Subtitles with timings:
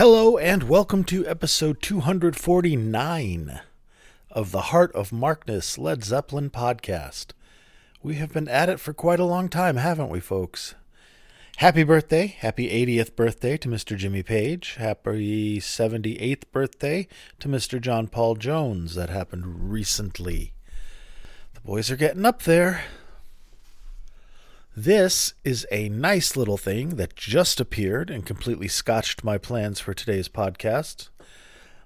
[0.00, 3.60] Hello and welcome to episode 249
[4.30, 7.32] of the Heart of Markness Led Zeppelin podcast.
[8.02, 10.74] We have been at it for quite a long time, haven't we, folks?
[11.58, 13.94] Happy birthday, happy 80th birthday to Mr.
[13.94, 14.76] Jimmy Page.
[14.76, 17.06] Happy 78th birthday
[17.38, 17.78] to Mr.
[17.78, 18.94] John Paul Jones.
[18.94, 20.54] That happened recently.
[21.52, 22.84] The boys are getting up there.
[24.76, 29.92] This is a nice little thing that just appeared and completely scotched my plans for
[29.92, 31.08] today's podcast.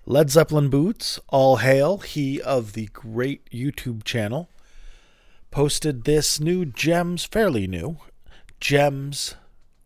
[0.04, 4.50] Led Zeppelin Boots, all hail, he of the great YouTube channel,
[5.50, 7.96] posted this new Gems, fairly new,
[8.60, 9.36] Gems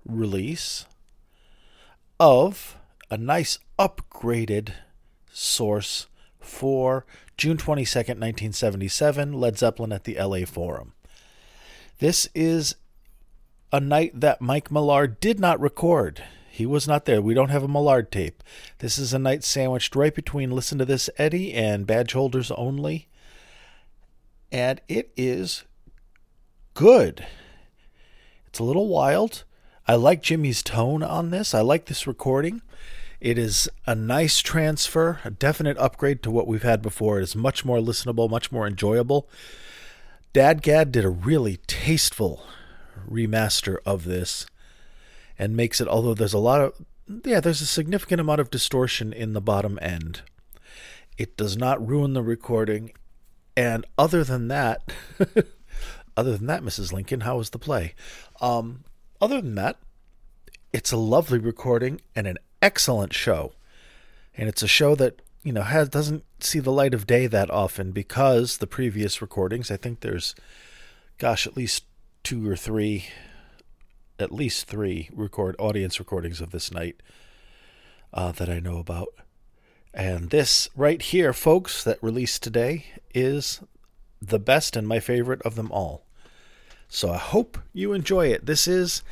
[0.05, 0.85] release
[2.19, 2.77] of
[3.13, 4.71] a nice upgraded
[5.31, 6.09] source
[6.41, 7.07] for
[7.37, 10.95] June 22nd, 1977, Led Zeppelin at the LA Forum.
[12.01, 12.75] This is
[13.73, 16.23] a night that Mike Millard did not record.
[16.51, 17.23] He was not there.
[17.23, 18.43] We don't have a Millard tape.
[18.79, 23.09] This is a night sandwiched right between Listen to This Eddie and Badge Holders Only.
[24.51, 25.65] And it is
[26.75, 27.27] good.
[28.47, 29.45] It's a little wild.
[29.87, 31.55] I like Jimmy's tone on this.
[31.55, 32.63] I like this recording.
[33.21, 37.21] It is a nice transfer, a definite upgrade to what we've had before.
[37.21, 39.29] It is much more listenable, much more enjoyable.
[40.33, 42.45] DADGAD did a really tasteful
[43.09, 44.47] remaster of this
[45.39, 46.75] and makes it although there's a lot of
[47.25, 50.23] yeah there's a significant amount of distortion in the bottom end.
[51.17, 52.93] It does not ruin the recording.
[53.57, 54.93] And other than that
[56.17, 57.95] other than that mrs lincoln how was the play?
[58.41, 58.85] Um,
[59.21, 59.77] other than that
[60.73, 63.53] it's a lovely recording and an excellent show.
[64.37, 67.51] And it's a show that you know has doesn't see the light of day that
[67.51, 70.35] often because the previous recordings i think there's
[71.17, 71.85] gosh at least
[72.29, 73.07] two or three,
[74.19, 77.03] at least three record audience recordings of this night
[78.13, 79.15] uh, that I know about.
[79.95, 83.63] And this right here, folks, that released today is
[84.21, 86.05] the best and my favorite of them all.
[86.87, 88.45] So I hope you enjoy it.
[88.45, 89.03] This is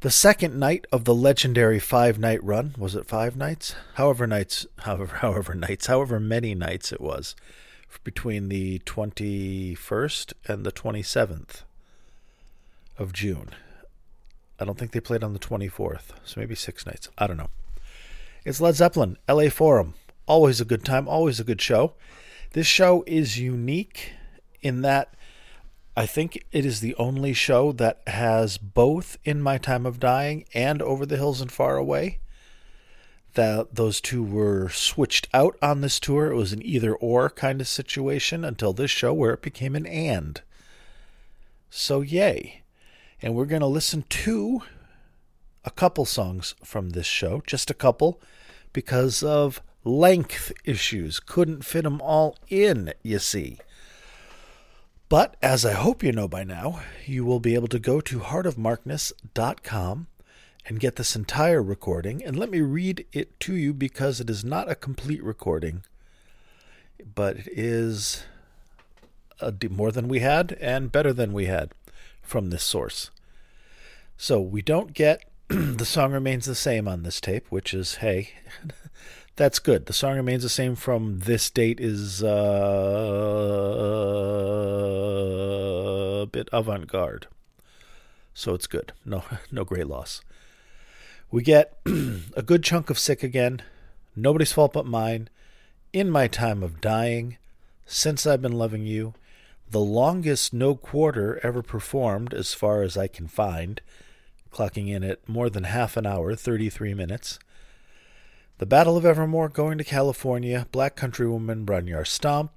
[0.00, 2.74] the second night of the legendary five night run.
[2.78, 3.74] Was it five nights?
[3.96, 7.36] However nights, however however nights, however many nights it was
[8.04, 11.64] between the 21st and the 27th
[12.98, 13.50] of June.
[14.58, 17.08] I don't think they played on the 24th, so maybe six nights.
[17.18, 17.50] I don't know.
[18.44, 19.94] It's Led Zeppelin, LA Forum.
[20.26, 21.94] Always a good time, always a good show.
[22.52, 24.12] This show is unique
[24.60, 25.14] in that
[25.96, 30.44] I think it is the only show that has both In My Time of Dying
[30.54, 32.20] and Over the Hills and Far Away.
[33.34, 36.30] That those two were switched out on this tour.
[36.30, 39.86] It was an either or kind of situation until this show where it became an
[39.86, 40.40] and.
[41.68, 42.61] So, yay
[43.22, 44.62] and we're going to listen to
[45.64, 48.20] a couple songs from this show, just a couple,
[48.72, 51.20] because of length issues.
[51.20, 53.58] Couldn't fit them all in, you see.
[55.08, 58.18] But as I hope you know by now, you will be able to go to
[58.18, 60.06] heartofmarkness.com
[60.66, 62.24] and get this entire recording.
[62.24, 65.84] And let me read it to you because it is not a complete recording,
[67.14, 68.24] but it is
[69.70, 71.72] more than we had and better than we had
[72.22, 73.10] from this source.
[74.16, 78.30] So we don't get the song remains the same on this tape, which is hey,
[79.36, 79.86] that's good.
[79.86, 82.28] The song remains the same from this date is uh,
[86.22, 87.26] a bit avant-garde.
[88.32, 88.92] So it's good.
[89.04, 90.22] No no great loss.
[91.30, 93.62] We get a good chunk of sick again.
[94.14, 95.28] Nobody's fault but mine.
[95.92, 97.36] In my time of dying,
[97.84, 99.12] since I've been loving you,
[99.72, 103.80] the longest no quarter ever performed, as far as I can find,
[104.52, 107.38] clocking in at more than half an hour, 33 minutes.
[108.58, 112.52] The Battle of Evermore, Going to California, Black Countrywoman, Barnyard Stomp,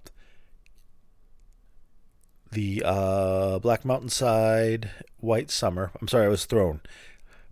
[2.52, 4.90] the uh, Black Mountainside,
[5.20, 5.92] White Summer.
[6.00, 6.82] I'm sorry, I was thrown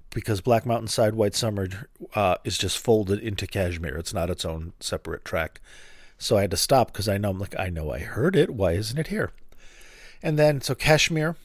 [0.09, 3.95] because Black Mountainside, White Summer uh, is just folded into Kashmir.
[3.97, 5.61] It's not its own separate track.
[6.17, 8.49] So I had to stop because I know I'm like I know I heard it.
[8.49, 9.31] Why isn't it here?
[10.23, 11.35] And then, so Kashmir,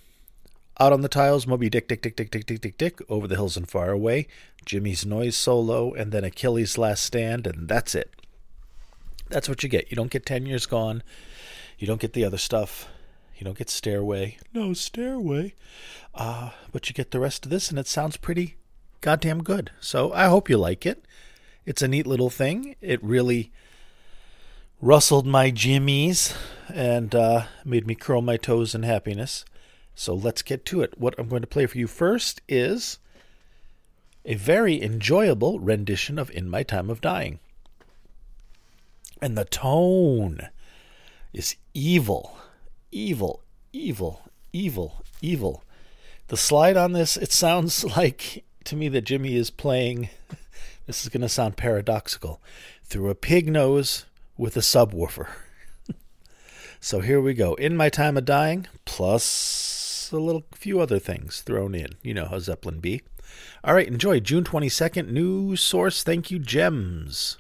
[0.78, 3.34] out on the tiles, Moby Dick, Dick, Dick, Dick, Dick, Dick, Dick, Dick, over the
[3.34, 4.28] hills and far away,
[4.64, 8.14] Jimmy's noise solo, and then Achilles' last stand, and that's it.
[9.28, 9.90] That's what you get.
[9.90, 11.02] You don't get 10 years gone.
[11.76, 12.88] You don't get the other stuff.
[13.36, 14.38] You don't get Stairway.
[14.54, 15.54] No, Stairway.
[16.14, 18.56] Uh, but you get the rest of this, and it sounds pretty
[19.00, 19.72] goddamn good.
[19.80, 21.04] So I hope you like it.
[21.66, 22.76] It's a neat little thing.
[22.80, 23.50] It really
[24.80, 26.34] rustled my jimmies
[26.72, 29.44] and uh, made me curl my toes in happiness.
[29.94, 30.98] So let's get to it.
[30.98, 32.98] What I'm going to play for you first is
[34.24, 37.40] a very enjoyable rendition of In My Time of Dying.
[39.20, 40.48] And the tone
[41.32, 42.38] is evil,
[42.92, 43.42] evil,
[43.72, 44.22] evil,
[44.52, 45.64] evil, evil.
[46.28, 50.10] The slide on this, it sounds like to me that Jimmy is playing,
[50.86, 52.40] this is going to sound paradoxical,
[52.84, 54.04] through a pig nose
[54.38, 55.28] with a subwoofer.
[56.80, 57.54] so here we go.
[57.54, 61.96] In My Time of Dying, plus a little few other things thrown in.
[62.02, 63.02] You know how Zeppelin be.
[63.62, 65.08] All right, enjoy June 22nd.
[65.08, 66.02] New source.
[66.02, 67.36] Thank you, Gems.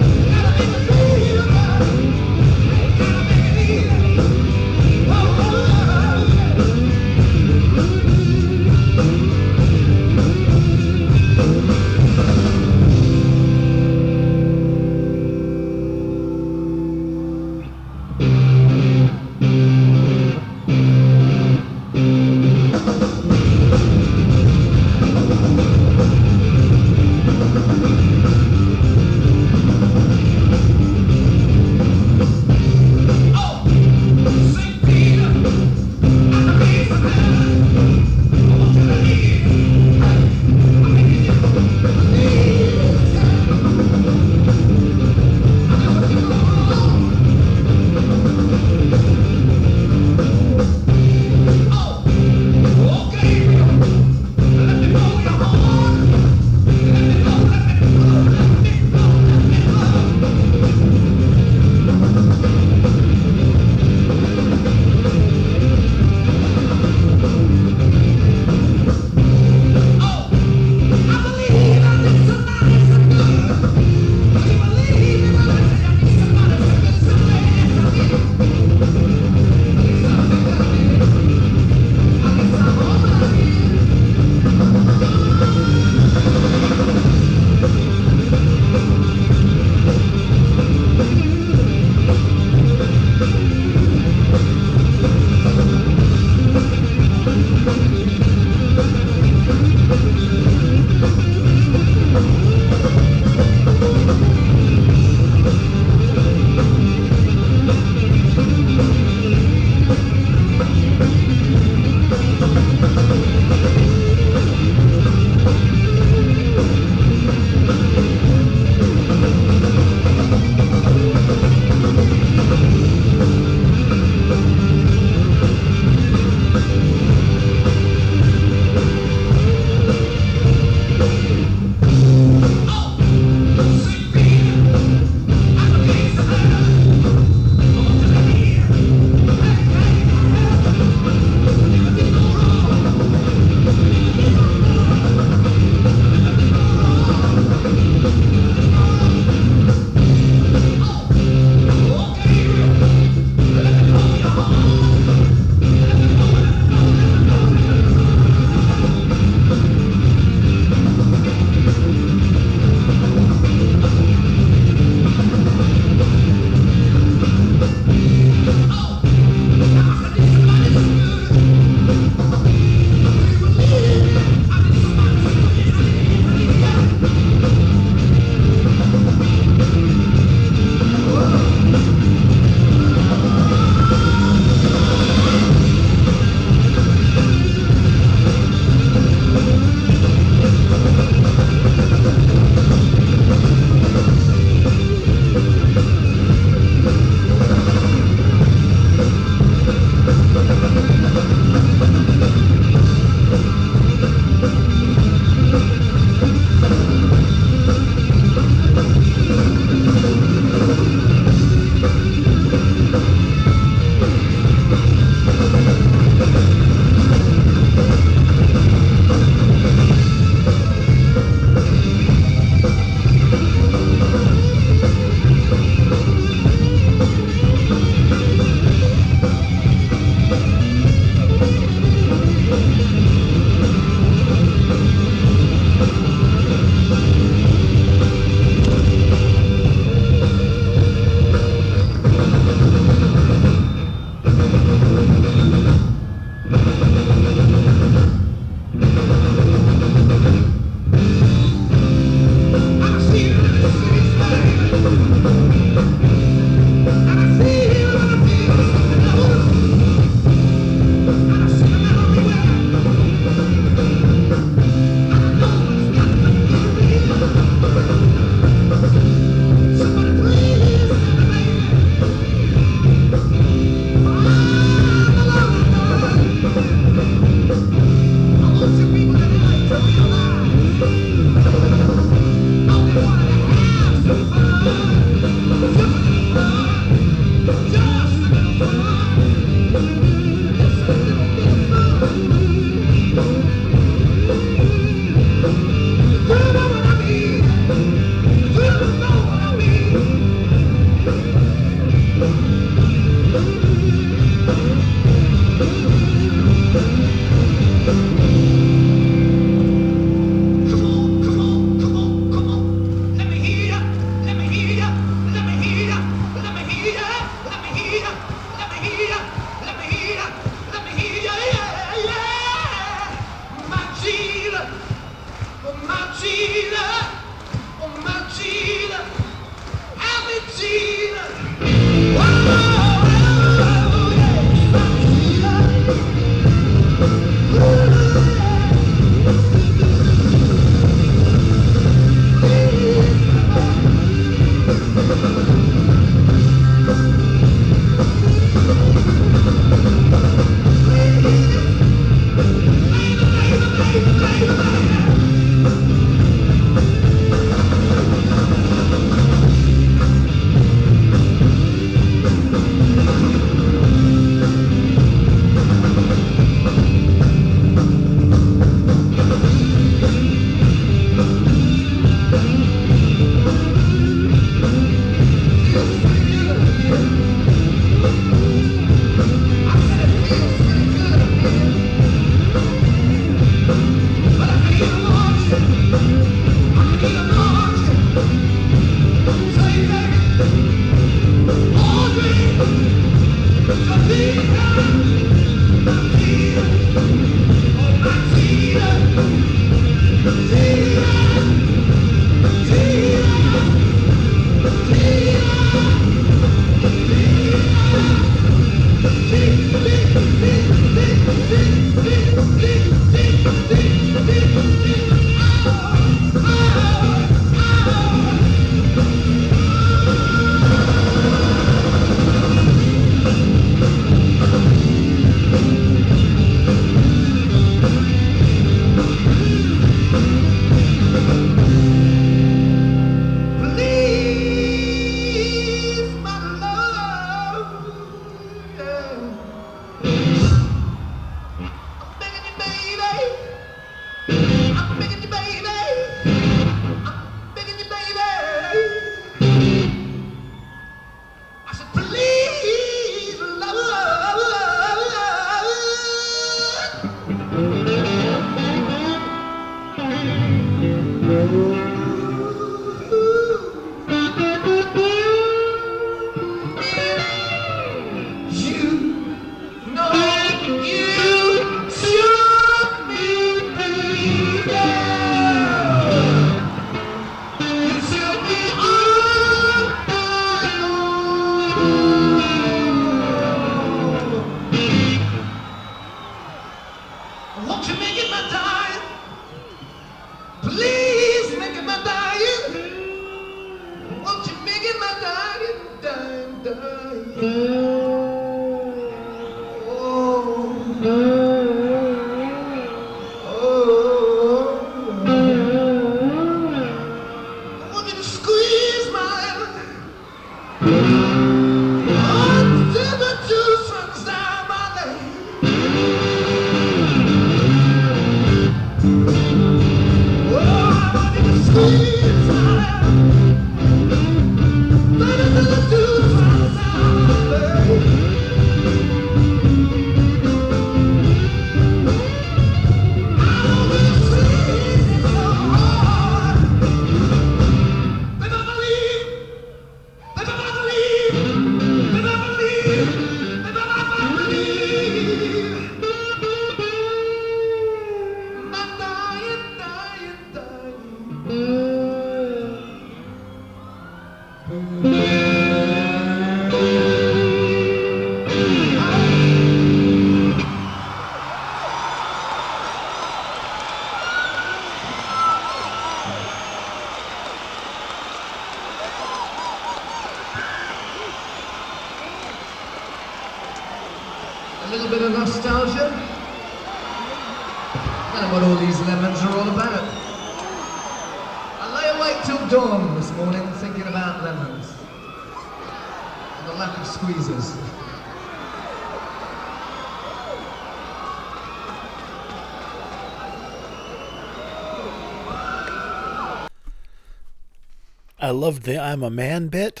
[598.62, 600.00] Loved the I'm a man bit.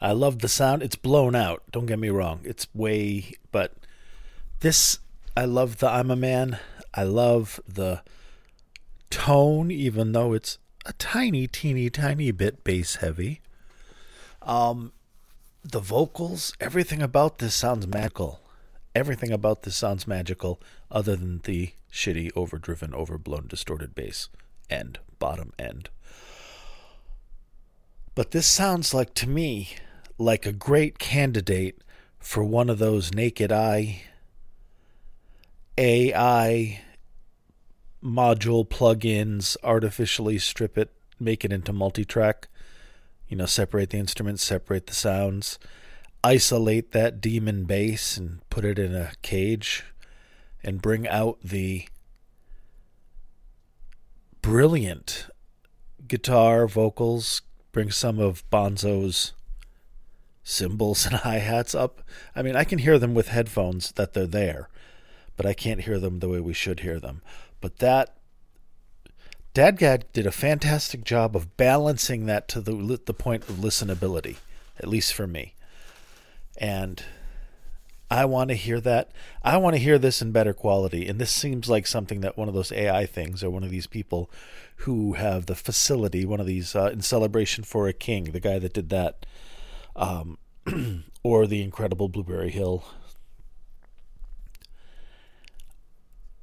[0.00, 0.82] I love the sound.
[0.82, 1.62] It's blown out.
[1.70, 2.40] Don't get me wrong.
[2.42, 3.74] It's way, but
[4.60, 5.00] this,
[5.36, 6.58] I love the I'm a man.
[6.94, 8.00] I love the
[9.10, 13.42] tone, even though it's a tiny, teeny, tiny bit bass heavy.
[14.40, 14.92] Um,
[15.62, 18.40] the vocals, everything about this sounds magical.
[18.94, 20.58] Everything about this sounds magical,
[20.90, 24.30] other than the shitty, overdriven, overblown, distorted bass
[24.70, 25.90] end, bottom end.
[28.14, 29.76] But this sounds like to me
[30.18, 31.82] like a great candidate
[32.18, 34.02] for one of those naked eye
[35.76, 36.80] AI
[38.02, 42.48] module plugins, artificially strip it, make it into multi track,
[43.28, 45.58] you know, separate the instruments, separate the sounds,
[46.22, 49.84] isolate that demon bass and put it in a cage
[50.62, 51.88] and bring out the
[54.40, 55.26] brilliant
[56.06, 57.42] guitar, vocals,
[57.74, 59.32] bring some of Bonzo's
[60.42, 62.00] cymbals and hi hats up.
[62.34, 64.70] I mean, I can hear them with headphones that they're there,
[65.36, 67.20] but I can't hear them the way we should hear them.
[67.60, 68.16] But that
[69.54, 74.36] DADGAD did a fantastic job of balancing that to the the point of listenability,
[74.78, 75.54] at least for me.
[76.56, 77.02] And
[78.10, 79.10] I want to hear that.
[79.42, 81.08] I want to hear this in better quality.
[81.08, 83.86] And this seems like something that one of those AI things or one of these
[83.86, 84.30] people
[84.84, 88.58] who have the facility, one of these uh, in celebration for a king, the guy
[88.58, 89.24] that did that,
[89.96, 90.36] um,
[91.22, 92.84] or the incredible Blueberry Hill.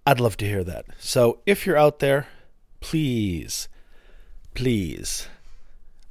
[0.08, 0.86] I'd love to hear that.
[0.98, 2.28] So if you're out there,
[2.80, 3.70] please,
[4.56, 5.28] please,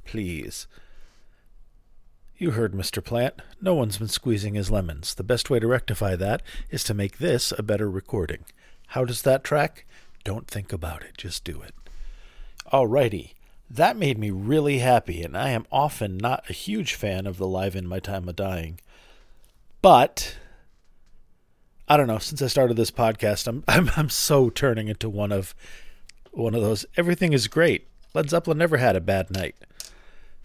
[0.05, 0.67] please.
[2.37, 3.03] You heard Mr.
[3.03, 3.41] Plant.
[3.61, 5.15] No one's been squeezing his lemons.
[5.15, 8.45] The best way to rectify that is to make this a better recording.
[8.87, 9.85] How does that track?
[10.23, 11.73] Don't think about it, just do it.
[12.71, 13.33] Alrighty.
[13.69, 17.47] That made me really happy, and I am often not a huge fan of the
[17.47, 18.79] Live in My Time of Dying.
[19.81, 20.37] But
[21.87, 25.33] I don't know, since I started this podcast, I'm I'm I'm so turning into one
[25.33, 25.53] of
[26.31, 27.87] one of those everything is great.
[28.13, 29.55] Led Zeppelin never had a bad night.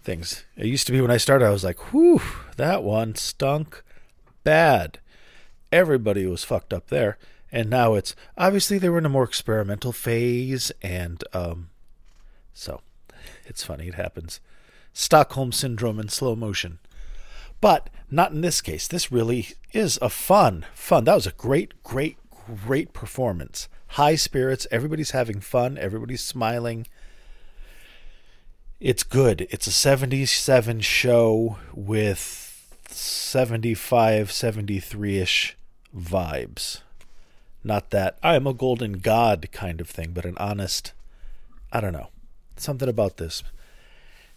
[0.03, 0.45] Things.
[0.57, 2.21] It used to be when I started, I was like, whew,
[2.57, 3.83] that one stunk
[4.43, 4.99] bad.
[5.71, 7.17] Everybody was fucked up there.
[7.51, 11.69] And now it's obviously they were in a more experimental phase and um
[12.57, 12.81] so
[13.45, 14.39] it's funny, it happens.
[14.93, 16.79] Stockholm syndrome in slow motion.
[17.61, 18.87] But not in this case.
[18.87, 21.03] This really is a fun, fun.
[21.03, 22.17] That was a great, great,
[22.65, 23.67] great performance.
[23.89, 24.67] High spirits.
[24.71, 25.77] Everybody's having fun.
[25.77, 26.87] Everybody's smiling.
[28.79, 29.47] It's good.
[29.49, 35.57] It's a 77 show with 75, 73 ish
[35.95, 36.81] vibes.
[37.63, 40.93] Not that I am a golden god kind of thing, but an honest,
[41.71, 42.09] I don't know.
[42.57, 43.43] Something about this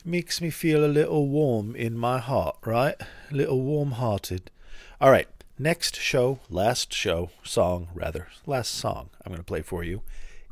[0.05, 2.97] makes me feel a little warm in my heart, right?
[3.31, 4.51] A little warm hearted.
[5.01, 5.29] All right,
[5.59, 10.03] next show, last show, song rather, last song I'm going to play for you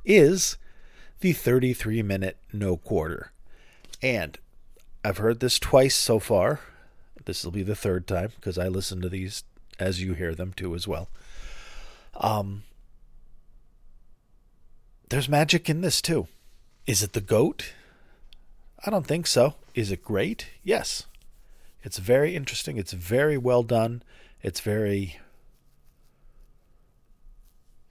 [0.05, 0.57] is
[1.21, 3.33] the 33 minute no quarter.
[4.03, 4.39] And
[5.05, 6.61] I've heard this twice so far.
[7.25, 9.45] This will be the third time because I listen to these
[9.79, 11.09] as you hear them too as well.
[12.15, 12.65] Um
[15.11, 16.29] there's magic in this too.
[16.89, 17.75] Is it the goat?
[18.83, 19.57] I don't think so.
[19.75, 20.47] Is it great?
[20.65, 21.05] Yes.
[21.83, 22.79] It's very interesting.
[22.79, 24.03] It's very well done.
[24.43, 25.21] It's very.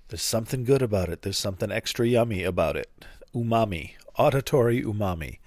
[0.07, 1.21] There's something good about it.
[1.21, 3.05] There's something extra yummy about it.
[3.35, 3.91] Umami.
[4.17, 5.37] Auditory umami.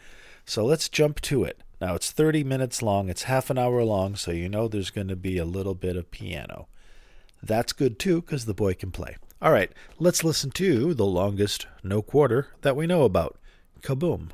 [0.45, 1.61] So let's jump to it.
[1.81, 3.09] Now it's 30 minutes long.
[3.09, 5.97] It's half an hour long, so you know there's going to be a little bit
[5.97, 6.69] of piano.
[7.43, 9.17] That's good too, because the boy can play.
[9.43, 13.39] All right, let's listen to the longest no quarter that we know about.
[13.81, 14.29] Kaboom.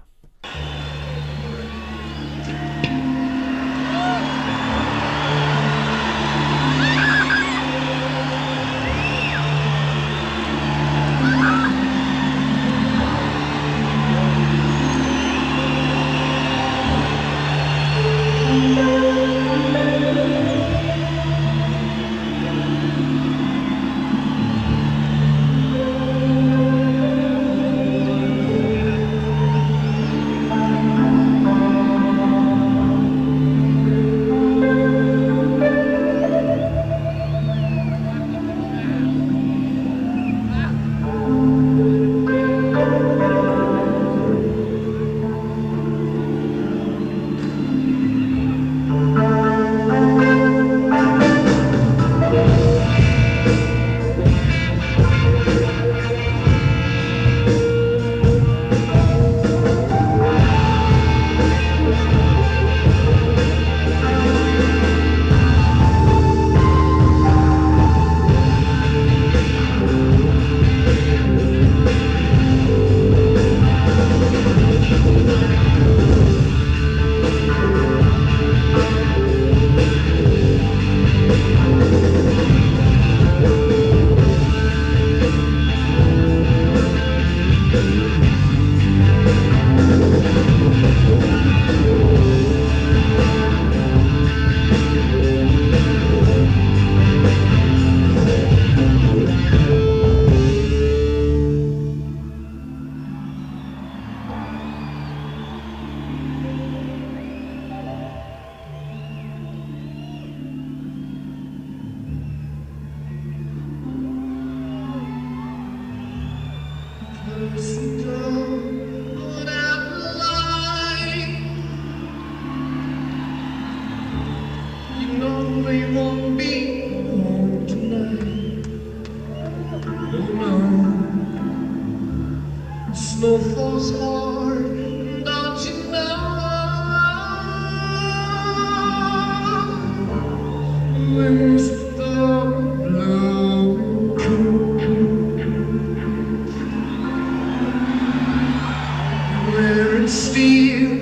[150.06, 151.00] Steel,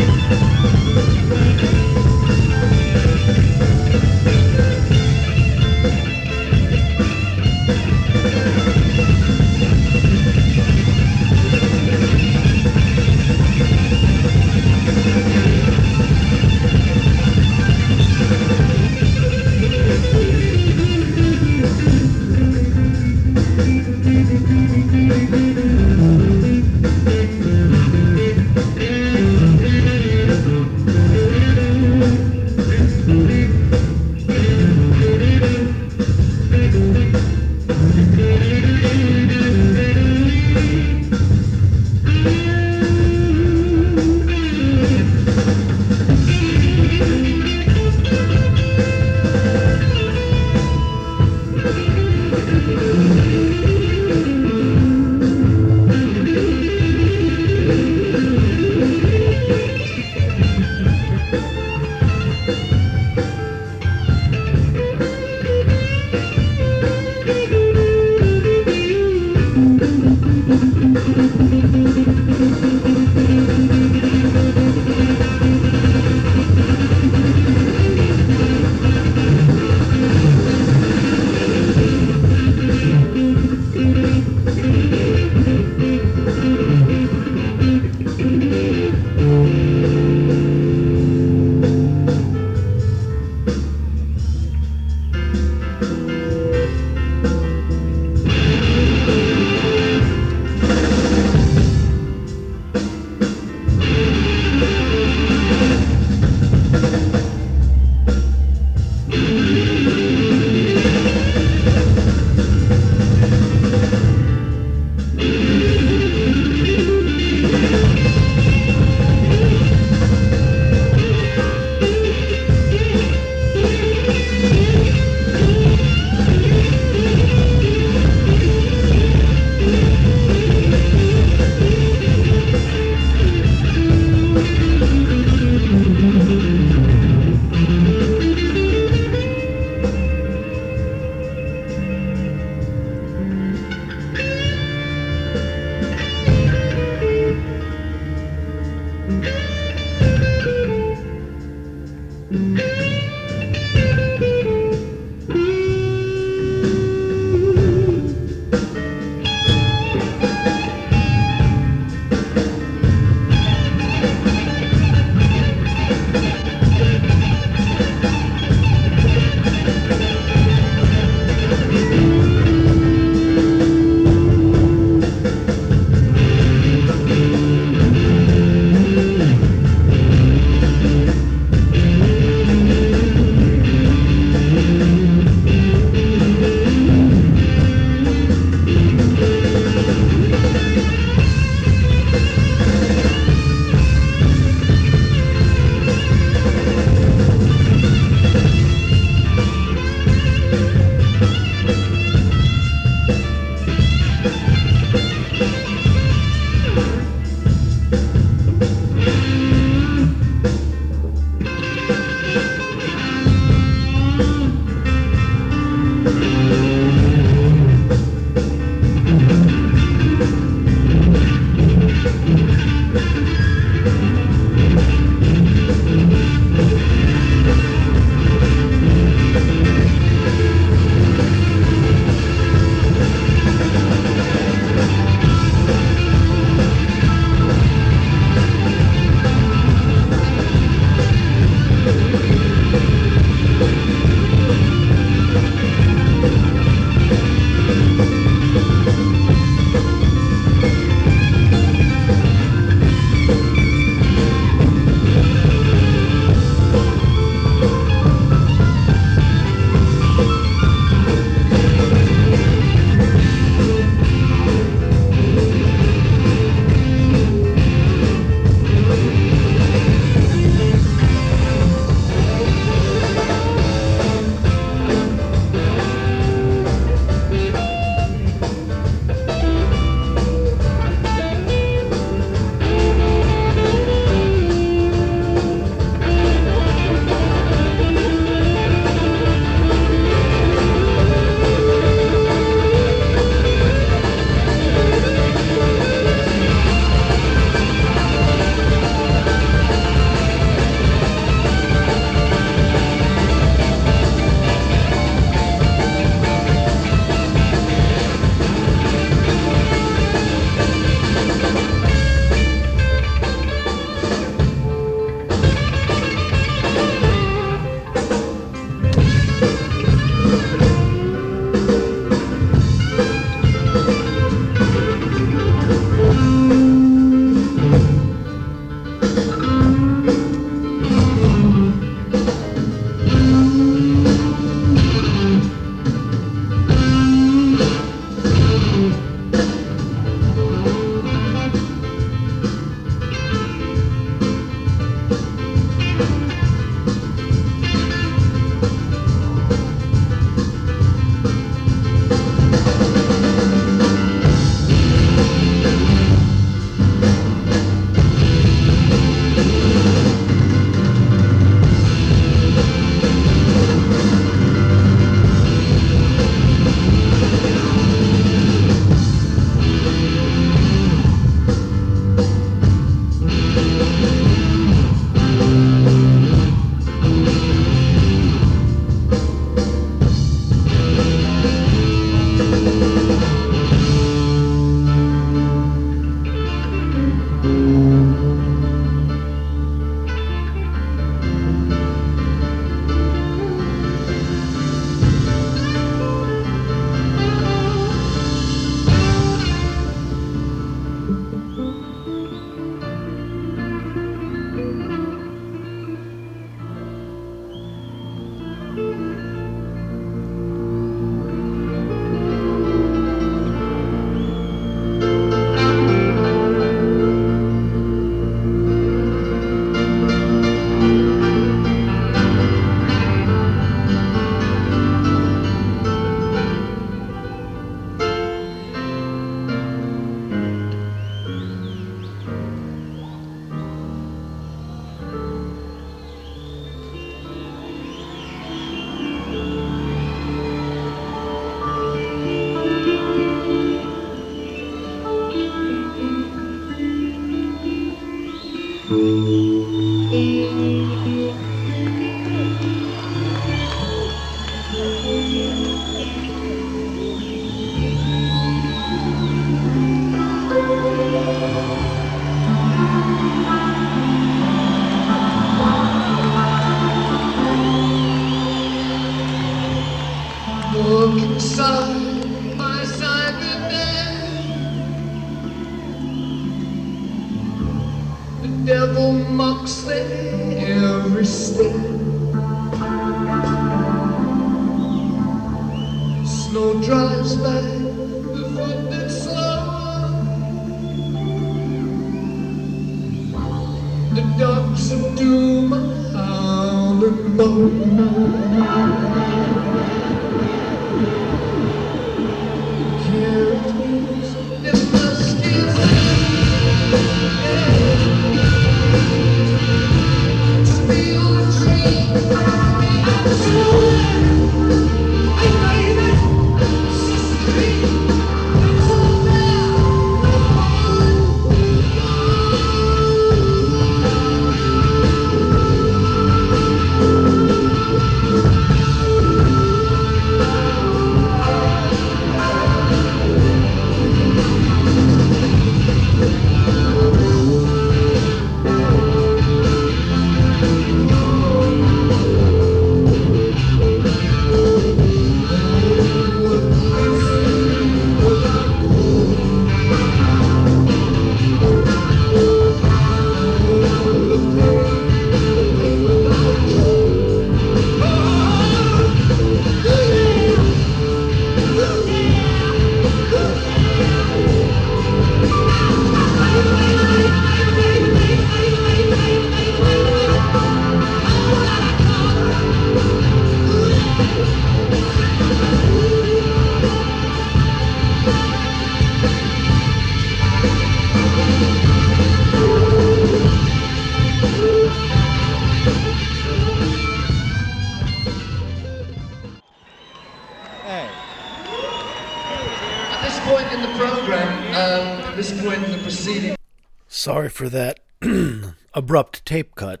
[597.58, 597.98] For that
[598.94, 600.00] abrupt tape cut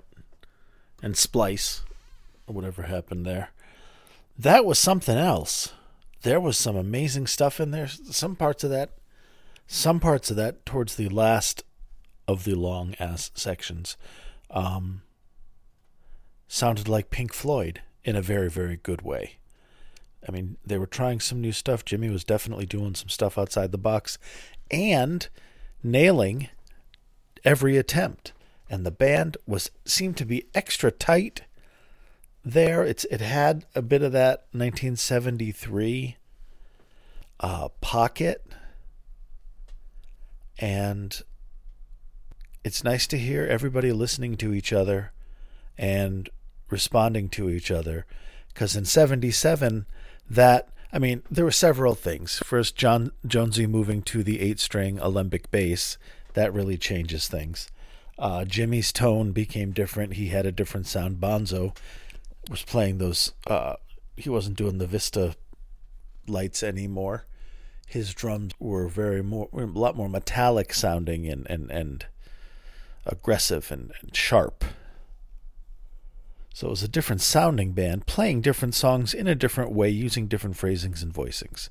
[1.02, 1.82] and splice,
[2.46, 3.50] or whatever happened there.
[4.38, 5.72] That was something else.
[6.22, 7.88] There was some amazing stuff in there.
[7.88, 8.90] Some parts of that,
[9.66, 11.64] some parts of that towards the last
[12.28, 13.96] of the long ass sections,
[14.52, 15.02] um,
[16.46, 19.32] sounded like Pink Floyd in a very, very good way.
[20.28, 21.84] I mean, they were trying some new stuff.
[21.84, 24.16] Jimmy was definitely doing some stuff outside the box
[24.70, 25.28] and
[25.82, 26.50] nailing
[27.48, 28.32] every attempt.
[28.68, 31.42] And the band was seemed to be extra tight
[32.44, 32.84] there.
[32.84, 36.16] It's it had a bit of that 1973
[37.40, 38.44] uh, pocket,
[40.58, 41.18] and
[42.62, 45.12] it's nice to hear everybody listening to each other
[45.78, 46.28] and
[46.68, 48.04] responding to each other.
[48.48, 49.86] Because in '77,
[50.28, 52.42] that I mean, there were several things.
[52.44, 55.96] First, John Jonesy moving to the eight-string Alembic bass
[56.34, 57.68] that really changes things.
[58.18, 60.14] Uh, Jimmy's tone became different.
[60.14, 61.18] He had a different sound.
[61.20, 61.76] Bonzo
[62.50, 63.32] was playing those.
[63.46, 63.74] Uh,
[64.16, 65.36] he wasn't doing the Vista
[66.26, 67.24] lights anymore.
[67.86, 72.06] His drums were very more, a lot more metallic sounding and and and
[73.06, 74.64] aggressive and, and sharp.
[76.52, 80.26] So it was a different sounding band, playing different songs in a different way, using
[80.26, 81.68] different phrasings and voicings.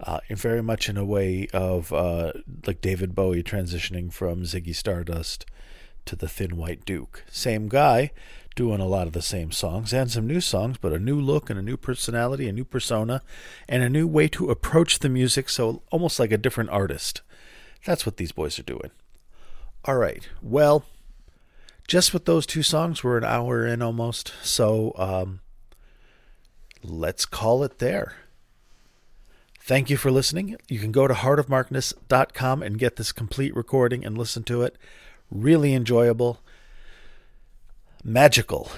[0.00, 2.32] Uh, very much in a way of uh,
[2.66, 5.44] like David Bowie transitioning from Ziggy Stardust
[6.04, 7.24] to the Thin White Duke.
[7.30, 8.12] Same guy
[8.54, 11.50] doing a lot of the same songs and some new songs, but a new look
[11.50, 13.22] and a new personality, a new persona,
[13.68, 15.48] and a new way to approach the music.
[15.48, 17.22] So almost like a different artist.
[17.84, 18.90] That's what these boys are doing.
[19.84, 20.28] All right.
[20.42, 20.84] Well,
[21.86, 24.32] just with those two songs, we're an hour in almost.
[24.42, 25.40] So um,
[26.82, 28.14] let's call it there.
[29.68, 30.56] Thank you for listening.
[30.66, 34.78] You can go to heartofmarkness.com and get this complete recording and listen to it.
[35.30, 36.40] Really enjoyable.
[38.02, 38.70] Magical.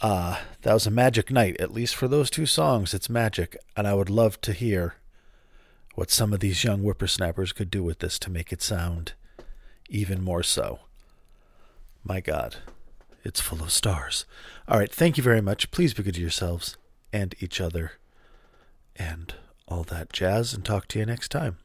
[0.00, 2.94] Uh, that was a magic night, at least for those two songs.
[2.94, 4.94] It's magic, and I would love to hear
[5.96, 9.12] what some of these young whippersnappers could do with this to make it sound
[9.90, 10.78] even more so.
[12.02, 12.56] My God,
[13.22, 14.24] it's full of stars.
[14.66, 15.70] All right, thank you very much.
[15.70, 16.78] Please be good to yourselves
[17.12, 17.92] and each other
[18.96, 19.34] and
[19.70, 21.56] all that jazz, and talk to you next time.